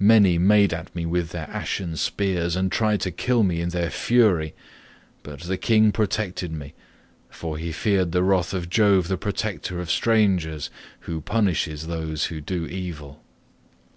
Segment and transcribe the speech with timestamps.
[0.00, 3.90] Many made at me with their ashen spears and tried to kill me in their
[3.90, 4.52] fury,
[5.22, 6.74] but the king protected me,
[7.30, 10.68] for he feared the wrath of Jove the protector of strangers,
[11.02, 13.22] who punishes those who do evil.